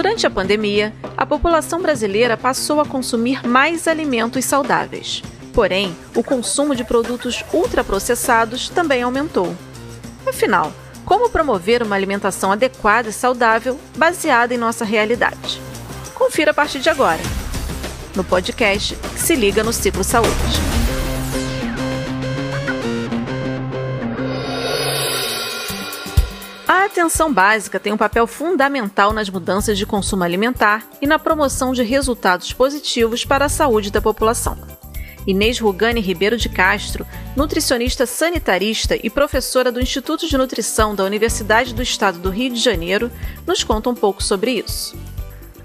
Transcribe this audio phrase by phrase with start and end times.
[0.00, 5.22] Durante a pandemia, a população brasileira passou a consumir mais alimentos saudáveis.
[5.52, 9.54] Porém, o consumo de produtos ultraprocessados também aumentou.
[10.26, 10.72] Afinal,
[11.04, 15.60] como promover uma alimentação adequada e saudável baseada em nossa realidade?
[16.14, 17.20] Confira a partir de agora,
[18.16, 20.79] no podcast Se Liga no Ciclo Saúde.
[27.00, 31.82] Atenção básica tem um papel fundamental nas mudanças de consumo alimentar e na promoção de
[31.82, 34.58] resultados positivos para a saúde da população.
[35.26, 41.72] Inês Rugani Ribeiro de Castro, nutricionista sanitarista e professora do Instituto de Nutrição da Universidade
[41.72, 43.10] do Estado do Rio de Janeiro,
[43.46, 44.94] nos conta um pouco sobre isso.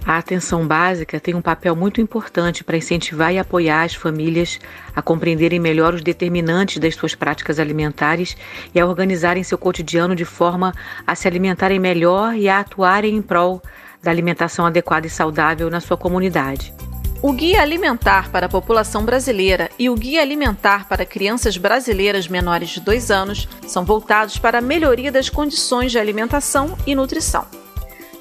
[0.06, 4.60] A atenção básica tem um papel muito importante para incentivar e apoiar as famílias
[4.96, 8.38] a compreenderem melhor os determinantes das suas práticas alimentares
[8.74, 10.76] e a organizarem seu cotidiano de forma
[11.08, 13.60] a se alimentarem melhor e a atuarem em prol
[14.04, 16.72] da alimentação adequada e saudável na sua comunidade.
[17.20, 22.70] O Guia Alimentar para a População Brasileira e o Guia Alimentar para Crianças Brasileiras Menores
[22.70, 27.65] de 2 anos são voltados para a melhoria das condições de alimentação e nutrição.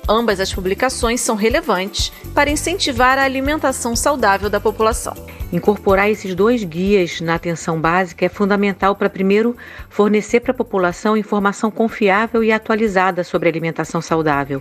[0.06, 5.14] Ambas as publicações são relevantes para incentivar a alimentação saudável da população.
[5.50, 9.56] Incorporar esses dois guias na atenção básica é fundamental para, primeiro,
[9.88, 14.60] fornecer para a população informação confiável e atualizada sobre alimentação saudável.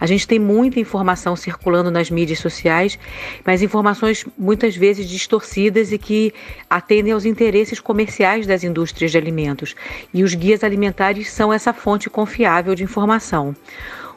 [0.00, 2.98] A gente tem muita informação circulando nas mídias sociais,
[3.44, 6.32] mas informações muitas vezes distorcidas e que
[6.68, 9.76] atendem aos interesses comerciais das indústrias de alimentos.
[10.12, 13.54] E os guias alimentares são essa fonte confiável de informação.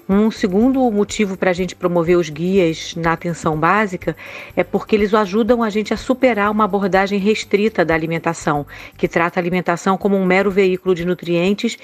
[0.07, 4.17] Um segundo motivo para a gente promover os guias na atenção básica
[4.53, 9.39] é porque eles ajudam a gente a superar uma abordagem restrita da alimentação, que trata
[9.39, 11.77] a alimentação como um mero veículo de nutrientes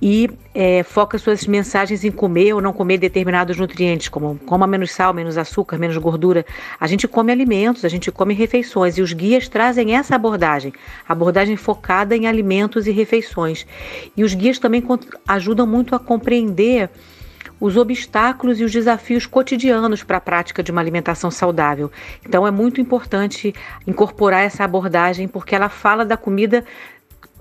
[0.00, 4.92] e é, foca suas mensagens em comer ou não comer determinados nutrientes, como coma menos
[4.92, 6.46] sal, menos açúcar, menos gordura.
[6.78, 10.72] A gente come alimentos, a gente come refeições e os guias trazem essa abordagem,
[11.08, 13.66] abordagem focada em alimentos e refeições.
[14.16, 14.80] E os guias também
[15.26, 16.88] ajudam muito a compreender
[17.60, 21.90] os obstáculos e os desafios cotidianos para a prática de uma alimentação saudável.
[22.24, 23.54] Então é muito importante
[23.86, 26.64] incorporar essa abordagem porque ela fala da comida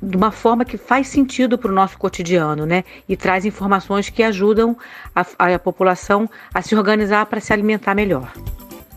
[0.01, 2.83] de uma forma que faz sentido para o nosso cotidiano, né?
[3.07, 4.77] E traz informações que ajudam
[5.15, 8.33] a, a população a se organizar para se alimentar melhor.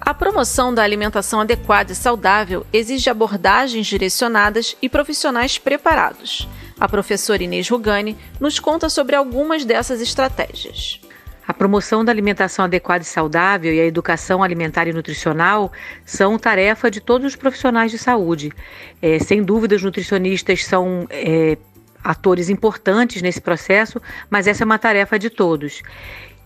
[0.00, 6.48] A promoção da alimentação adequada e saudável exige abordagens direcionadas e profissionais preparados.
[6.78, 11.00] A professora Inês Rugani nos conta sobre algumas dessas estratégias.
[11.48, 15.72] A promoção da alimentação adequada e saudável e a educação alimentar e nutricional
[16.04, 18.52] são tarefa de todos os profissionais de saúde.
[19.00, 21.56] É, sem dúvida, os nutricionistas são é,
[22.02, 25.82] atores importantes nesse processo, mas essa é uma tarefa de todos.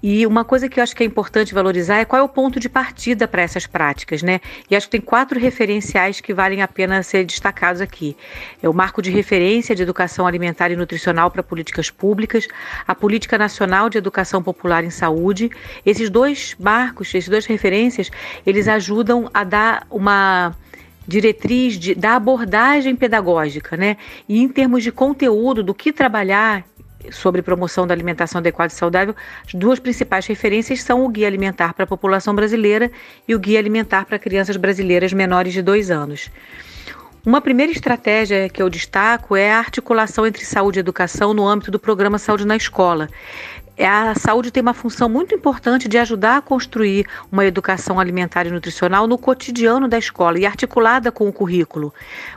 [0.02, 2.58] E uma coisa que eu acho que é importante valorizar é qual é o ponto
[2.58, 4.40] de partida para essas práticas, né?
[4.70, 8.16] E acho que tem quatro referenciais que valem a pena ser destacados aqui.
[8.62, 12.48] É o marco de referência de educação alimentar e nutricional para políticas públicas,
[12.86, 15.50] a política nacional de educação popular em saúde.
[15.84, 18.10] Esses dois marcos, essas duas referências,
[18.46, 20.54] eles ajudam a dar uma
[21.06, 23.96] diretriz de, da abordagem pedagógica, né?
[24.28, 26.64] E em termos de conteúdo, do que trabalhar
[27.10, 29.14] sobre promoção da alimentação adequada e saudável,
[29.46, 32.90] as duas principais referências são o Guia Alimentar para a População Brasileira
[33.26, 36.30] e o Guia Alimentar para Crianças Brasileiras Menores de 2 anos.
[37.24, 41.70] Uma primeira estratégia que eu destaco é a articulação entre saúde e educação no âmbito
[41.70, 43.08] do programa Saúde na Escola.
[43.80, 48.46] É, a saúde tem uma função muito importante de ajudar a construir uma educação alimentar
[48.46, 51.90] e nutricional no cotidiano da escola e articulada com o currículo.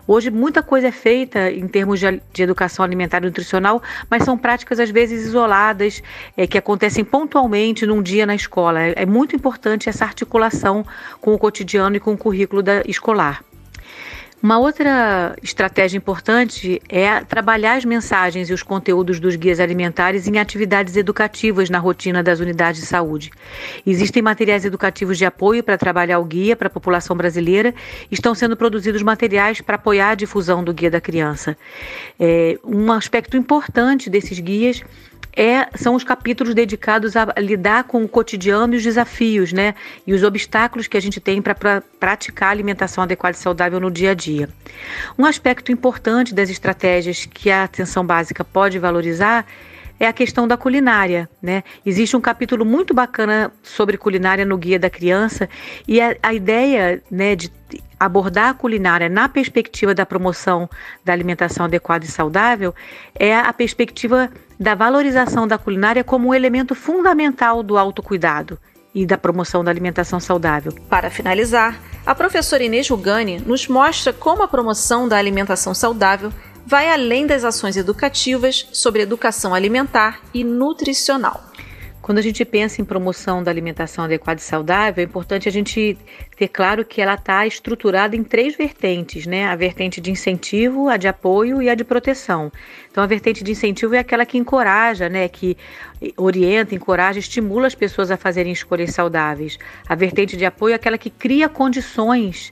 [0.08, 4.38] Hoje, muita coisa é feita em termos de, de educação alimentar e nutricional, mas são
[4.38, 6.02] práticas às vezes isoladas,
[6.38, 8.82] é, que acontecem pontualmente num dia na escola.
[8.82, 10.86] É, é muito importante essa articulação
[11.20, 13.44] com o cotidiano e com o currículo da, escolar.
[14.44, 20.38] Uma outra estratégia importante é trabalhar as mensagens e os conteúdos dos guias alimentares em
[20.38, 23.32] atividades educativas na rotina das unidades de saúde.
[23.88, 27.74] Existem materiais educativos de apoio para trabalhar o guia para a população brasileira,
[28.12, 31.56] estão sendo produzidos materiais para apoiar a difusão do guia da criança.
[32.20, 34.84] É, um aspecto importante desses guias
[35.36, 39.74] é, são os capítulos dedicados a lidar com o cotidiano e os desafios, né?
[40.06, 43.90] E os obstáculos que a gente tem para pra, praticar alimentação adequada e saudável no
[43.90, 44.50] dia a dia.
[45.18, 49.46] Um aspecto importante das estratégias que a atenção básica pode valorizar
[50.00, 51.64] é a questão da culinária, né?
[51.86, 55.48] Existe um capítulo muito bacana sobre culinária no Guia da Criança
[55.88, 57.52] e a, a ideia, né, de
[58.00, 60.70] abordar a culinária na perspectiva da promoção
[61.06, 62.76] da alimentação adequada e saudável
[63.16, 64.30] é a perspectiva
[64.60, 68.58] da valorização da culinária como um elemento fundamental do autocuidado
[68.94, 70.72] e da promoção da alimentação saudável.
[70.90, 76.32] Para finalizar, a professora Inês Rugani nos mostra como a promoção da alimentação saudável
[76.66, 81.44] vai além das ações educativas sobre educação alimentar e nutricional.
[82.04, 85.98] Quando a gente pensa em promoção da alimentação adequada e saudável, é importante a gente
[86.36, 89.46] ter claro que ela está estruturada em três vertentes, né?
[89.46, 92.52] A vertente de incentivo, a de apoio e a de proteção.
[92.92, 95.30] Então, a vertente de incentivo é aquela que encoraja, né?
[95.30, 95.56] Que
[96.18, 99.58] orienta, encoraja, estimula as pessoas a fazerem escolhas saudáveis.
[99.88, 102.52] A vertente de apoio é aquela que cria condições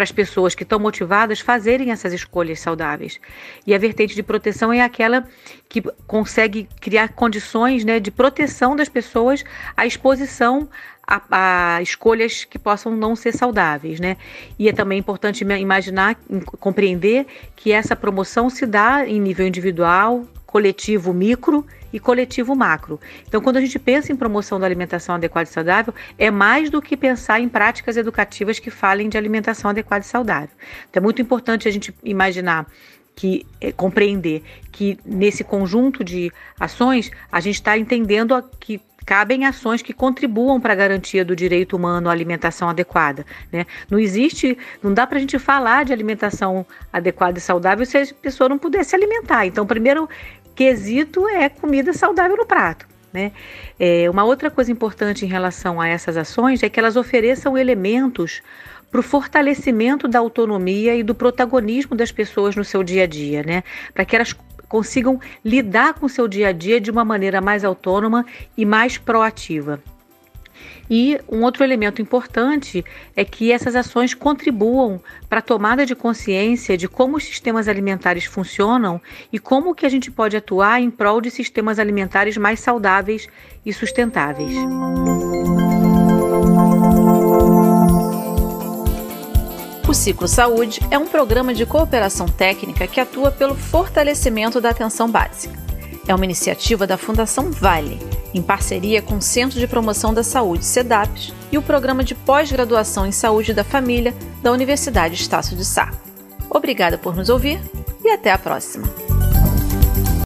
[0.00, 3.20] para as pessoas que estão motivadas fazerem essas escolhas saudáveis.
[3.66, 5.28] E a vertente de proteção é aquela
[5.68, 9.44] que consegue criar condições né, de proteção das pessoas
[9.76, 10.70] à exposição
[11.06, 14.16] a, a, escolhas que possam não ser saudáveis, né?
[14.58, 16.16] E é também importante imaginar,
[16.58, 22.98] compreender que essa promoção se dá em nível individual, coletivo micro e coletivo macro.
[23.26, 26.82] Então, quando a gente pensa em promoção da alimentação adequada e saudável, é mais do
[26.82, 30.50] que pensar em práticas educativas que falem de alimentação adequada e saudável.
[30.88, 32.66] Então, é muito importante a gente imaginar
[33.14, 34.42] que é, compreender
[34.72, 40.72] que nesse conjunto de ações a gente está entendendo que cabem ações que contribuam para
[40.72, 43.24] a garantia do direito humano à alimentação adequada.
[43.50, 43.66] Né?
[43.90, 48.06] Não existe, não dá para a gente falar de alimentação adequada e saudável se a
[48.22, 49.46] pessoa não puder se alimentar.
[49.46, 50.08] Então, primeiro
[50.54, 52.86] quesito é comida saudável no prato.
[53.12, 53.32] Né?
[53.78, 58.40] É, uma outra coisa importante em relação a essas ações é que elas ofereçam elementos
[58.90, 63.42] para o fortalecimento da autonomia e do protagonismo das pessoas no seu dia a dia,
[63.42, 63.62] né?
[63.94, 64.34] para que elas
[64.68, 68.24] consigam lidar com o seu dia a dia de uma maneira mais autônoma
[68.56, 69.80] e mais proativa.
[70.90, 72.84] E um outro elemento importante
[73.14, 78.24] é que essas ações contribuam para a tomada de consciência de como os sistemas alimentares
[78.24, 79.00] funcionam
[79.32, 83.28] e como que a gente pode atuar em prol de sistemas alimentares mais saudáveis
[83.64, 84.52] e sustentáveis.
[89.88, 95.10] O Ciclo Saúde é um programa de cooperação técnica que atua pelo fortalecimento da atenção
[95.10, 95.58] básica.
[96.06, 97.98] É uma iniciativa da Fundação Vale
[98.34, 103.06] em parceria com o Centro de Promoção da Saúde, CEDAPES, e o Programa de Pós-Graduação
[103.06, 105.90] em Saúde da Família da Universidade Estácio de Sá.
[106.48, 107.60] Obrigada por nos ouvir
[108.04, 109.09] e até a próxima!